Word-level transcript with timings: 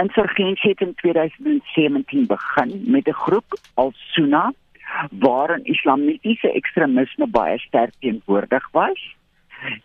insurgensie 0.00 0.70
het 0.70 0.80
in 0.80 0.94
2017 0.94 2.26
begin 2.26 2.82
met 2.86 3.06
'n 3.08 3.12
groep 3.12 3.58
Al-Sunna 3.74 4.52
waarin 5.10 5.64
islamitiese 5.64 6.52
ekstremisme 6.52 7.26
baie 7.26 7.58
sterk 7.58 7.92
teenwoordig 7.98 8.68
was. 8.70 9.16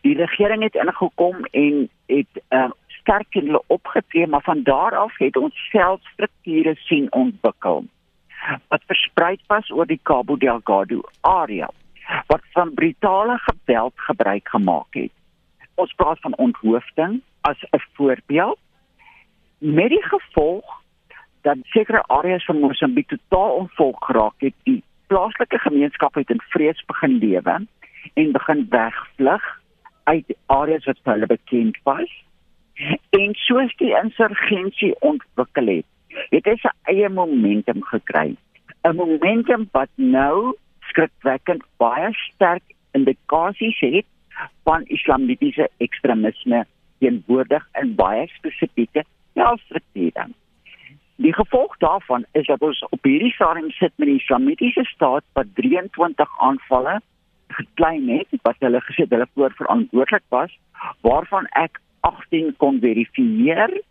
Die 0.01 0.15
regering 0.15 0.63
het 0.63 0.75
ingekom 0.75 1.45
en 1.51 1.89
het 2.05 2.43
uh, 2.49 2.69
sterk 2.87 3.35
in 3.35 3.45
hulle 3.45 3.63
opgetree, 3.67 4.27
maar 4.27 4.41
van 4.41 4.63
daar 4.63 4.95
af 4.95 5.17
het 5.17 5.37
ons 5.37 5.69
self 5.69 5.99
strukture 6.13 6.75
sien 6.75 7.11
ontwikkel 7.11 7.85
wat 8.67 8.81
versprei 8.89 9.37
was 9.47 9.69
oor 9.69 9.85
die 9.85 9.99
Cabo 10.03 10.37
Delgado 10.37 11.01
area 11.21 11.69
wat 12.27 12.41
van 12.51 12.73
brutale 12.73 13.37
geweld 13.37 13.93
gebruik 13.95 14.49
gemaak 14.49 14.93
het. 14.93 15.11
Ons 15.75 15.93
praat 15.93 16.19
van 16.19 16.35
onthoofding 16.35 17.21
as 17.41 17.57
'n 17.69 17.81
voorbeeld 17.93 18.59
met 19.61 19.89
die 19.89 20.03
gevolg 20.03 20.81
dat 21.41 21.57
sekere 21.63 22.01
areas 22.07 22.45
van 22.45 22.59
Mosambiek 22.59 23.07
totaal 23.07 23.55
ontvolk 23.55 24.05
geraak 24.05 24.33
het. 24.37 24.53
Die 24.63 24.83
plaaslike 25.07 25.57
gemeenskap 25.57 26.13
het 26.13 26.29
in 26.29 26.41
vrees 26.49 26.85
begin 26.85 27.17
lewe 27.17 27.67
en 28.13 28.31
begin 28.31 28.65
wegvlug 28.69 29.45
uit 30.03 30.35
areas 30.45 30.85
wat 30.85 30.97
hulle 31.03 31.25
bekend 31.25 31.77
was. 31.83 32.23
En 33.09 33.33
soos 33.33 33.75
die 33.77 33.93
insurgensie 34.03 34.95
ontwikkel 34.99 35.67
het, 35.67 35.87
het 36.33 36.49
hy 36.49 36.57
sy 36.63 36.73
eie 36.89 37.09
momentum 37.09 37.85
gekry. 37.93 38.33
'n 38.81 38.95
Momentum 38.97 39.69
wat 39.77 39.93
nou 39.95 40.57
skrikwekkend 40.89 41.63
baie 41.77 42.09
sterk 42.13 42.63
indikasies 42.97 43.79
het 43.79 44.05
van 44.65 44.85
islamitiese 44.85 45.69
ekstremisme 45.77 46.65
teenwoordig 46.99 47.67
in 47.81 47.95
baie 47.95 48.27
spesifieke 48.27 49.05
strukture. 49.33 50.27
Die 51.15 51.33
gevolg 51.33 51.77
daarvan 51.77 52.25
is 52.31 52.45
dat 52.45 52.61
ons 52.61 52.79
op 52.89 53.03
hierdie 53.03 53.31
stadium 53.31 53.69
sit 53.71 53.91
met 53.95 54.07
die 54.07 54.17
islamitiese 54.17 54.83
staat 54.83 55.23
wat 55.33 55.45
23 55.53 56.39
aanvalle 56.39 56.99
geklein 57.47 58.09
het 58.09 58.41
wat 58.41 58.55
hulle 58.59 58.81
gesê 58.81 59.05
hulle 59.09 59.27
voor 59.33 59.53
verantwoordelik 59.55 60.23
was 60.29 60.57
waarvan 61.01 61.45
ek 61.61 61.81
18 61.99 62.55
kon 62.57 62.79
verifieer 62.79 63.81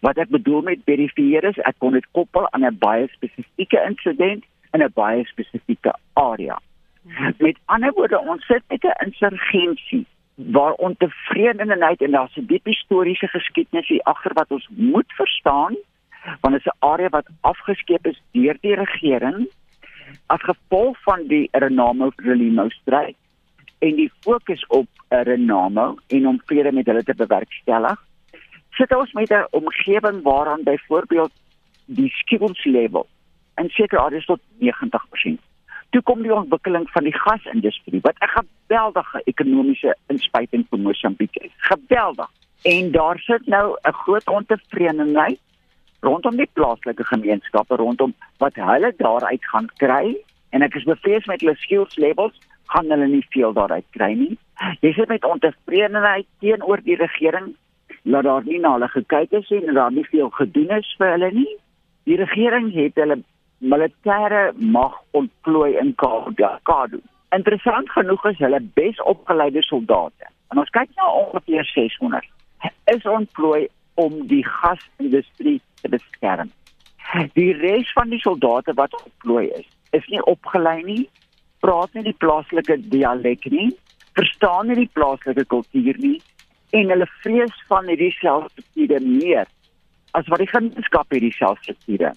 wat 0.00 0.18
ek 0.18 0.32
bedoel 0.34 0.62
met 0.62 0.82
verifieer 0.84 1.44
is 1.44 1.60
ek 1.68 1.78
kon 1.78 1.94
dit 1.98 2.06
koppel 2.16 2.48
aan 2.50 2.64
'n 2.66 2.78
baie 2.78 3.06
spesifieke 3.12 3.78
insident 3.86 4.44
in 4.72 4.82
'n 4.82 4.92
baie 4.94 5.24
spesifieke 5.24 5.92
area. 6.12 6.58
Met 7.38 7.56
ander 7.64 7.92
woorde, 7.92 8.18
ons 8.18 8.46
sit 8.46 8.62
met 8.68 8.84
'n 8.84 9.04
insurgensie 9.06 10.06
waar 10.46 10.72
ontevredenheid 10.72 12.00
en 12.00 12.10
daar's 12.10 12.36
'n 12.36 12.46
diep 12.46 12.64
historiese 12.64 13.26
geskiedenis 13.26 13.88
hier 13.88 14.02
agter 14.02 14.32
wat 14.34 14.50
ons 14.50 14.68
moet 14.68 15.12
verstaan 15.12 15.76
want 16.40 16.54
dit 16.54 16.66
is 16.66 16.72
'n 16.72 16.76
area 16.78 17.08
wat 17.08 17.26
afgeskeep 17.40 18.06
is 18.06 18.22
deur 18.32 18.56
die 18.60 18.74
regering 18.74 19.48
as 20.26 20.42
gevolg 20.42 21.02
van 21.02 21.26
die 21.26 21.48
Renamo 21.52 22.10
Frelimo 22.10 22.68
stryd 22.68 23.16
en 23.78 23.94
die 23.96 24.12
fokus 24.20 24.66
op 24.66 24.86
Renamo 25.08 25.96
en 26.06 26.26
om 26.26 26.42
vrede 26.44 26.72
met 26.72 26.86
hulle 26.86 27.02
te 27.02 27.14
bewerkstellig 27.14 27.98
sit 28.70 28.96
ons 28.96 29.12
met 29.12 29.30
'n 29.30 29.46
omgewing 29.50 30.22
waaraan 30.22 30.62
byvoorbeeld 30.62 31.32
die 31.84 32.10
skills 32.10 32.64
level 32.64 33.06
en 33.54 33.68
seker 33.68 33.98
areas 33.98 34.24
tot 34.24 34.40
90% 34.58 35.49
toe 35.90 36.02
kom 36.02 36.22
die 36.22 36.34
ontwikkeling 36.34 36.86
van 36.94 37.04
die 37.04 37.16
gasindustrie 37.18 38.00
wat 38.06 38.16
'n 38.20 38.32
geweldige 38.36 39.22
ekonomiese 39.24 39.96
inspuiting 40.06 40.66
vir 40.70 40.78
Mosambiek 40.78 41.36
is. 41.36 41.52
Geweldig. 41.56 42.30
En 42.62 42.90
daar 42.90 43.18
sit 43.18 43.46
nou 43.46 43.76
'n 43.82 43.92
groot 43.92 44.26
ontevredenheid 44.26 45.40
rondom 46.00 46.36
die 46.36 46.50
plaaslike 46.52 47.04
gemeenskappe 47.04 47.76
rondom 47.76 48.14
wat 48.38 48.54
hulle 48.54 48.94
daaruit 48.96 49.44
gaan 49.44 49.68
kry 49.76 50.16
en 50.50 50.62
ek 50.62 50.74
is 50.74 50.84
bevrees 50.84 51.26
met 51.26 51.40
hulle 51.40 51.56
skills 51.56 51.96
levels 51.96 52.38
gaan 52.64 52.90
hulle 52.90 53.06
nie 53.06 53.26
veel 53.28 53.52
daaruit 53.52 53.86
kry 53.90 54.12
nie. 54.12 54.38
Jy 54.80 54.92
sit 54.92 55.08
met 55.08 55.24
ontevredenheid 55.24 56.26
teenoor 56.38 56.80
die 56.84 56.96
regering 56.96 57.54
dat 58.02 58.24
daar 58.24 58.44
nie 58.44 58.60
na 58.60 58.72
hulle 58.72 58.88
gekyk 58.88 59.32
is 59.32 59.50
en 59.50 59.74
daar 59.74 59.92
nie 59.92 60.04
veel 60.04 60.30
gedoen 60.30 60.70
is 60.76 60.94
vir 60.98 61.10
hulle 61.10 61.30
nie. 61.32 61.56
Die 62.04 62.16
regering 62.16 62.72
het 62.74 62.94
hulle 62.94 63.22
militêre 63.60 64.52
mag 64.56 64.96
ontplooi 65.10 65.76
in 65.78 65.94
Kaapstad. 65.94 66.96
Interessant 67.36 67.90
genoeg 67.94 68.24
is 68.32 68.38
hulle 68.42 68.60
besopgeleide 68.74 69.62
soldate. 69.62 70.30
En 70.50 70.58
ons 70.58 70.72
kyk 70.74 70.90
nou 70.98 71.10
ongeveer 71.24 71.68
600 71.74 72.26
is 72.90 73.04
ontplooi 73.06 73.68
om 74.00 74.16
die 74.26 74.42
gasindustrie 74.46 75.60
te 75.80 75.88
beskerm. 75.92 76.50
Die 77.34 77.52
res 77.58 77.92
van 77.94 78.10
die 78.10 78.20
soldate 78.22 78.74
wat 78.78 78.94
ontplooi 78.98 79.46
is, 79.60 79.68
is 79.96 80.06
nie 80.10 80.22
opgelei 80.30 80.80
nie, 80.86 81.04
praat 81.60 81.94
nie 81.94 82.04
die 82.08 82.16
plaaslike 82.22 82.76
dialek 82.90 83.46
nie, 83.52 83.70
verstaan 84.18 84.70
nie 84.70 84.78
die 84.82 84.90
plaaslike 84.92 85.44
kultuur 85.52 85.98
nie 86.02 86.18
en 86.76 86.92
hulle 86.92 87.06
vrees 87.22 87.62
van 87.70 87.88
hierdie 87.90 88.12
selfsugtige 88.18 89.00
meer 89.04 89.48
as 90.18 90.28
wat 90.30 90.42
die 90.42 90.50
gemeenskap 90.50 91.14
hierdie 91.14 91.34
selfsugtige 91.34 92.12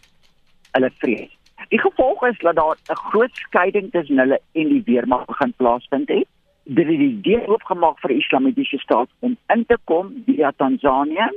hulle 0.75 0.91
vrees. 1.01 1.31
Die 1.69 1.79
gevolg 1.79 2.25
is 2.28 2.38
dat 2.39 2.56
daar 2.56 2.78
'n 2.89 3.01
groot 3.09 3.35
skeiding 3.45 3.91
tussen 3.91 4.17
hulle 4.17 4.39
en 4.51 4.67
die 4.69 4.84
weermag 4.85 5.25
begin 5.25 5.53
plaasvind 5.57 6.09
het. 6.09 6.28
Dit 6.63 6.88
het 6.88 6.97
die 6.97 7.22
deur 7.22 7.47
oopgemaak 7.47 8.00
vir 8.00 8.09
die 8.09 8.22
Islamitiese 8.23 8.78
staat 8.78 9.09
om 9.19 9.38
in 9.53 9.66
te 9.66 9.78
kom 9.84 10.23
via 10.25 10.51
Tanzanië, 10.51 11.28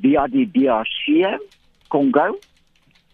via 0.00 0.26
die 0.26 0.50
DRC, 0.50 1.38
Kongo 1.88 2.38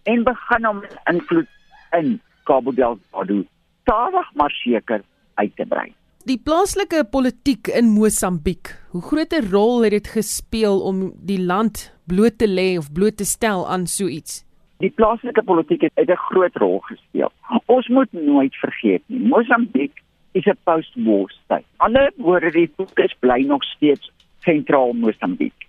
en 0.03 0.25
begin 0.25 0.69
om 0.69 0.85
invloed 1.05 1.49
in 1.93 2.21
Cabo 2.45 2.73
Delgado 2.73 3.45
stadig 3.83 4.35
maar 4.35 4.51
seker 4.51 5.03
uit 5.35 5.57
te 5.57 5.67
brei. 5.67 5.93
Die 6.29 6.39
plaaslike 6.39 7.05
politiek 7.11 7.71
in 7.73 7.89
Mosambiek, 7.97 8.75
hoe 8.93 9.03
groot 9.03 9.33
'n 9.33 9.51
rol 9.51 9.83
het 9.83 9.91
dit 9.91 10.09
gespeel 10.09 10.81
om 10.81 11.13
die 11.17 11.41
land 11.41 11.93
bloot 12.05 12.39
te 12.39 12.49
lê 12.49 12.77
of 12.79 12.93
bloot 12.93 13.17
te 13.17 13.25
stel 13.25 13.69
aan 13.69 13.87
so 13.87 14.07
iets? 14.07 14.45
Die 14.81 14.89
plaaslike 14.97 15.43
politiek 15.45 15.83
het 15.83 16.11
'n 16.11 16.17
groot 16.17 16.57
rol 16.57 16.79
gespeel. 16.79 17.33
Ons 17.67 17.89
moet 17.89 18.13
nooit 18.13 18.55
vergeet 18.57 19.03
nie. 19.07 19.21
Mosambiek 19.29 20.03
is 20.33 20.47
'n 20.47 20.57
post-war 20.65 21.31
state. 21.31 21.65
Alle 21.77 22.13
woorde 22.17 22.51
die 22.51 22.73
fokus 22.77 23.15
bly 23.19 23.45
nog 23.47 23.65
steeds 23.65 24.11
sentraal 24.39 24.93
Mosambiek. 24.93 25.67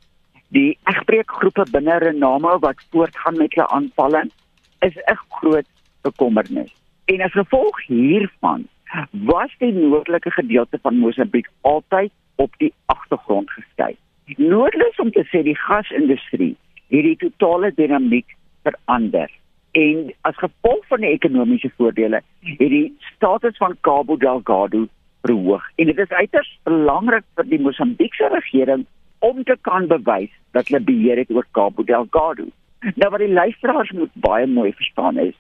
Die 0.48 0.78
egbreekgroepe 0.84 1.66
binne 1.72 1.98
Renamo 1.98 2.60
wat 2.60 2.86
voortgaan 2.92 3.38
met 3.38 3.54
hulle 3.54 3.68
aanvalle 3.68 4.30
is 4.80 4.96
'n 4.96 5.20
groot 5.30 5.68
bekommernis. 6.02 6.74
En 7.06 7.22
as 7.22 7.32
gevolg 7.32 7.82
hiervan 7.86 8.68
was 9.12 9.52
die 9.58 9.74
noordelike 9.74 10.32
gedeelte 10.32 10.80
van 10.82 10.98
Mosambiek 10.98 11.50
altyd 11.62 12.12
op 12.36 12.54
die 12.58 12.74
agtergrond 12.86 13.52
geskuif. 13.52 13.98
Noordelik 14.38 15.00
om 15.00 15.12
te 15.12 15.26
sê 15.26 15.44
die 15.44 15.58
gasindustrie 15.58 16.56
het 16.88 17.04
die 17.04 17.18
totale 17.18 17.72
dinamiek 17.76 18.36
verander. 18.64 19.30
En 19.72 20.14
as 20.28 20.36
gevolg 20.36 20.88
van 20.88 21.04
die 21.04 21.14
ekonomiese 21.16 21.72
voordele 21.78 22.22
het 22.40 22.72
die 22.74 22.98
status 23.14 23.58
van 23.58 23.78
Cabo 23.82 24.18
Delgado 24.18 24.88
verhoog. 25.22 25.64
En 25.76 25.86
dit 25.86 25.98
is 25.98 26.10
uiters 26.10 26.50
belangrik 26.64 27.24
vir 27.36 27.48
die 27.48 27.62
Mosambiekse 27.62 28.28
regering 28.34 28.86
om 29.20 29.44
te 29.44 29.56
kan 29.62 29.88
bewys 29.88 30.34
dat 30.52 30.68
hulle 30.68 30.84
beheer 30.84 31.22
het 31.22 31.32
oor 31.32 31.48
Cabo 31.52 31.84
Delgado. 31.84 32.50
Nou 32.96 33.10
wat 33.14 33.22
die 33.22 33.34
luisteraars 33.34 33.92
moet 33.92 34.14
baie 34.26 34.48
mooi 34.48 34.74
verstaan 34.74 35.18
is, 35.22 35.36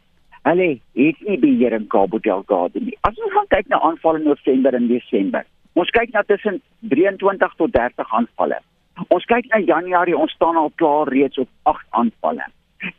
hulle 0.45 0.67
het 0.97 1.21
nie 1.27 1.39
beheer 1.41 1.73
in 1.73 1.87
Cabo 1.87 2.19
Delgado 2.19 2.79
nie. 2.79 2.97
As 3.01 3.17
ons 3.17 3.33
gaan 3.33 3.49
kyk 3.49 3.67
na 3.67 3.81
aanvalle 3.81 4.21
in 4.21 4.29
November 4.29 4.77
en 4.77 4.87
Desember, 4.87 5.45
ons 5.73 5.89
kyk 5.97 6.13
na 6.13 6.23
tussen 6.29 6.61
23 6.93 7.57
tot 7.57 7.73
30 7.73 8.15
aanvalle. 8.19 8.61
Ons 9.09 9.25
kyk 9.25 9.47
na 9.49 9.61
Januarie, 9.65 10.17
ons 10.17 10.33
staan 10.37 10.59
al 10.59 10.71
klaar 10.77 11.09
reeds 11.09 11.41
op 11.41 11.49
8 11.73 11.85
aanvalle. 12.03 12.45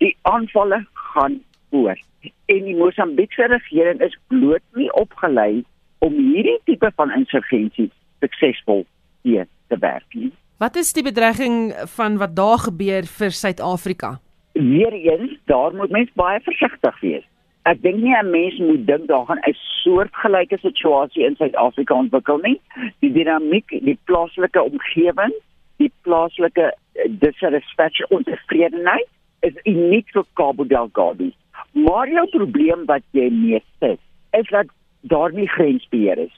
Die 0.03 0.17
aanvalle 0.23 0.83
gaan 1.15 1.39
voort 1.71 2.03
en 2.51 2.65
die 2.67 2.77
Mosambiekse 2.77 3.47
regering 3.51 4.01
is 4.03 4.17
bloot 4.33 4.63
nie 4.79 4.91
opgelei 4.99 5.63
om 6.03 6.17
hierdie 6.19 6.59
tipe 6.67 6.91
van 6.99 7.13
insurgensie 7.15 7.91
suksesvol 8.25 8.83
te 9.23 9.45
te 9.71 9.79
werk 9.79 10.17
nie. 10.19 10.33
Wat 10.63 10.77
is 10.77 10.91
die 10.97 11.05
bedreiging 11.07 11.73
van 11.97 12.19
wat 12.19 12.35
daar 12.37 12.59
gebeur 12.65 13.07
vir 13.19 13.31
Suid-Afrika? 13.31 14.17
Weereens, 14.53 15.39
daar 15.51 15.75
moet 15.75 15.95
mens 15.95 16.11
baie 16.19 16.41
versigtig 16.41 17.01
wees. 17.01 17.25
Ek 17.71 17.79
dink 17.83 18.03
nie 18.03 18.15
'n 18.19 18.31
mens 18.31 18.59
moet 18.59 18.87
dink 18.87 19.07
daar 19.09 19.27
gaan 19.27 19.43
'n 19.47 19.55
soortgelyke 19.85 20.59
situasie 20.59 21.25
in 21.25 21.37
Suid-Afrika 21.37 21.95
ontwikkel 21.95 22.39
nie. 22.43 22.61
Die 23.01 23.13
dinamiek, 23.13 23.69
die 23.71 23.99
plaaslike 24.05 24.63
omgewing, 24.63 25.35
die 25.77 25.93
plaaslike 26.03 26.75
eh, 26.75 27.11
dissatisfaction 27.11 28.09
en 28.11 28.25
tevredenheid 28.25 29.09
is 29.43 29.59
uniek 29.65 30.11
vir 30.15 30.25
Cabo 30.39 30.65
Delgado. 30.65 31.31
Maar 31.73 32.09
jou 32.09 32.27
probleem 32.31 32.87
wat 32.87 33.05
jy 33.17 33.29
mee 33.31 33.63
sit, 33.81 34.01
is 34.39 34.49
dat 34.51 34.71
daar 35.01 35.33
nie 35.33 35.49
grensbeheer 35.49 36.19
is. 36.19 36.35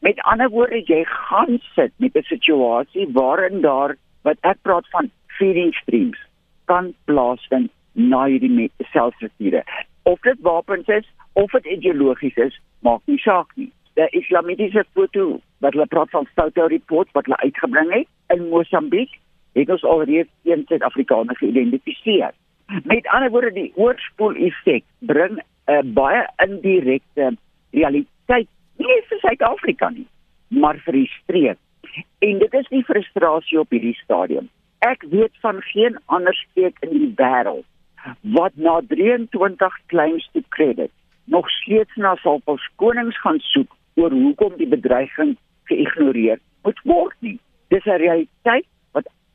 Met 0.00 0.20
ander 0.32 0.48
woorde, 0.50 0.80
jy 0.86 1.04
gaan 1.04 1.60
sit 1.74 1.92
met 1.96 2.16
'n 2.16 2.22
situasie 2.22 3.06
waarin 3.12 3.60
daar 3.60 3.96
wat 4.22 4.36
ek 4.40 4.58
praat 4.62 4.88
van 4.90 5.10
feeding 5.26 5.74
streams 5.74 6.18
kan 6.64 6.94
plaasvind 7.04 7.70
na 7.92 8.24
hierdie 8.24 8.70
selfstrukture. 8.92 9.64
Of 10.02 10.20
dit 10.20 10.40
wapens 10.40 10.88
is 10.88 11.06
of 11.32 11.50
dit 11.50 11.66
ideologies 11.66 12.36
is, 12.36 12.60
maak 12.80 13.00
nie 13.04 13.18
saak 13.18 13.52
nie. 13.56 13.72
Die 13.94 14.08
islamitiese 14.10 14.84
foto 14.94 15.40
wat 15.58 15.72
hulle 15.72 15.86
praat 15.86 16.10
van 16.10 16.28
photo 16.34 16.66
report 16.66 17.08
wat 17.12 17.24
hulle 17.24 17.42
uitgebring 17.44 17.92
het 17.92 18.08
in 18.28 18.48
Mosambiek, 18.48 19.10
het 19.52 19.70
ons 19.70 19.84
alreeds 19.84 20.30
een 20.44 20.64
Suid-Afrikaner 20.68 21.36
geïdentifiseer. 21.36 22.32
Met 22.84 23.06
ander 23.06 23.30
woorde, 23.30 23.52
die 23.52 23.72
oorspoel 23.74 24.34
effek 24.34 24.84
bring 24.98 25.38
'n 25.38 25.42
uh, 25.72 25.82
baie 25.94 26.22
indirekte 26.36 27.36
realiteit 27.70 28.48
nie 28.76 29.00
vir 29.08 29.18
Suid-Afrika 29.18 29.90
nie, 29.90 30.06
maar 30.48 30.78
vir 30.84 30.92
die 30.92 31.10
streek. 31.22 31.58
En 32.18 32.38
dit 32.38 32.54
is 32.54 32.68
die 32.68 32.84
frustrasie 32.84 33.58
op 33.60 33.70
hierdie 33.70 33.96
stadium. 34.02 34.48
Ek 34.78 35.02
weet 35.10 35.36
van 35.40 35.60
geen 35.72 35.98
ander 36.06 36.34
streek 36.34 36.76
in 36.80 36.90
die 36.90 37.12
wêreld 37.16 37.66
wat 38.22 38.52
na 38.54 38.80
23 38.88 39.74
claims 39.86 40.28
to 40.32 40.40
credit 40.48 40.90
nog 41.24 41.50
steeds 41.50 41.94
na 41.96 42.14
salpelskonings 42.16 43.20
gaan 43.20 43.38
soek 43.38 43.76
oor 43.94 44.10
hoekom 44.10 44.56
die 44.56 44.68
bedreiging 44.68 45.36
geïgnoreer 45.64 46.40
moet 46.62 46.80
word 46.84 47.16
nie. 47.18 47.38
Dis 47.68 47.84
'n 47.84 48.00
realiteit 48.02 48.66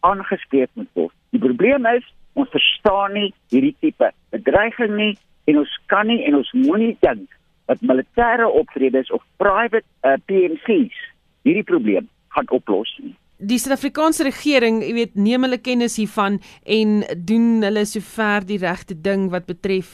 aangespreek 0.10 0.72
moet 0.74 0.92
word. 1.00 1.16
Die 1.36 1.42
probleem 1.44 1.88
is 1.92 2.06
ons 2.36 2.52
verstaan 2.54 3.16
nie 3.16 3.30
hierdie 3.54 3.76
tipe 3.84 4.12
bedreiging 4.36 4.96
nie 5.00 5.14
en 5.50 5.62
ons 5.64 5.74
kan 5.92 6.08
nie 6.10 6.22
en 6.28 6.40
ons 6.42 6.52
moenie 6.58 6.96
dink 7.06 7.28
dat 7.70 7.82
militêre 7.82 8.48
optredes 8.62 9.12
of 9.16 9.24
private 9.42 9.86
uh, 10.06 10.18
PMCs 10.30 10.98
hierdie 11.46 11.66
probleem 11.66 12.10
gaan 12.36 12.50
oplos 12.54 12.92
nie. 13.02 13.16
Die 13.36 13.58
Suid-Afrikaanse 13.60 14.24
regering, 14.24 14.80
jy 14.80 14.94
weet, 14.96 15.16
neem 15.20 15.44
hulle 15.44 15.60
kennis 15.60 15.98
hiervan 16.00 16.38
en 16.72 17.02
doen 17.28 17.66
hulle 17.66 17.84
sover 17.90 18.46
die 18.48 18.60
regte 18.62 18.96
ding 18.96 19.28
wat 19.34 19.48
betref 19.50 19.92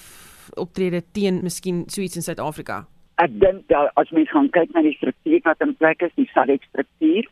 optrede 0.62 1.02
teen 1.16 1.40
miskien 1.46 1.86
suits 1.90 2.20
in 2.20 2.26
Suid-Afrika. 2.26 2.84
Ek 3.22 3.34
dink 3.42 3.66
dat 3.72 3.90
as 4.00 4.12
mens 4.16 4.30
gaan 4.34 4.50
kyk 4.54 4.74
na 4.76 4.84
die 4.86 4.94
struktuur 4.98 5.42
wat 5.46 5.64
in 5.66 5.74
plek 5.80 6.06
is, 6.06 6.14
die 6.18 6.30
SADC 6.34 6.68
struktuur, 6.70 7.28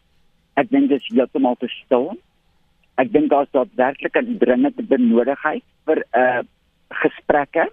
ek 0.62 0.72
dink 0.74 0.90
dit 0.92 0.98
is 1.02 1.14
heeltemal 1.14 1.58
te 1.62 1.70
stil. 1.76 2.12
Ek 3.00 3.12
dink 3.13 3.30
daar's 3.31 3.51
daadwerklik 3.56 4.16
'n 4.18 4.38
dringende 4.40 4.84
benodigheid 4.84 5.63
vir 5.86 6.04
'n 6.04 6.22
uh, 6.22 6.42
gesprekke 7.04 7.69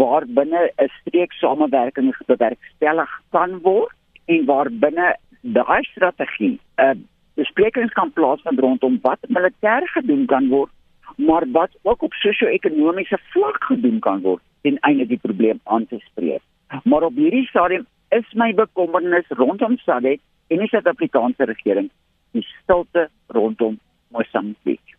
waar 0.00 0.24
binne 0.26 0.70
'n 0.78 0.90
streek 1.00 1.32
samewerking 1.32 2.14
bewerkstellig 2.26 3.10
kan 3.30 3.60
word 3.62 3.94
en 4.26 4.44
waar 4.44 4.70
binne 4.70 5.14
daai 5.42 5.82
strategie 5.82 6.58
'n 6.58 6.82
uh, 6.82 6.96
besprekings 7.36 7.92
kan 7.92 8.12
plaasvind 8.12 8.58
rondom 8.58 8.98
wat 9.02 9.20
militêr 9.28 9.86
gedoen 9.94 10.26
kan 10.26 10.48
word, 10.48 10.70
maar 11.16 11.44
wat 11.52 11.72
ook 11.82 12.02
op 12.02 12.12
sosio-ekonomiese 12.12 13.18
vlak 13.32 13.64
gedoen 13.64 13.98
kan 14.00 14.20
word 14.20 14.42
ten 14.62 14.78
einde 14.78 15.06
die 15.06 15.20
probleem 15.22 15.60
aan 15.64 15.86
te 15.86 15.98
spreek. 16.10 16.42
Maar 16.84 17.02
op 17.02 17.14
hierdie 17.14 17.46
stadium 17.46 17.86
is 18.08 18.32
my 18.32 18.54
bekommernis 18.54 19.28
rondom 19.28 19.76
SADC 19.78 20.20
en 20.48 20.58
die 20.58 20.68
Suid-Afrikaanse 20.68 21.44
regering 21.44 21.90
die 22.32 22.42
stilte 22.42 23.08
rondom 23.26 23.78
Mosambiek. 24.10 24.95